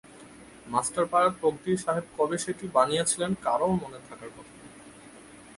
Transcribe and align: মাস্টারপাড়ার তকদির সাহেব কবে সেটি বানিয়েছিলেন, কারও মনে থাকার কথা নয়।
মাস্টারপাড়ার 0.67 1.33
তকদির 1.41 1.77
সাহেব 1.77 2.05
কবে 2.17 2.37
সেটি 2.37 2.65
বানিয়েছিলেন, 2.73 3.31
কারও 3.43 3.69
মনে 3.83 3.99
থাকার 4.07 4.29
কথা 4.35 4.53
নয়। 4.57 4.71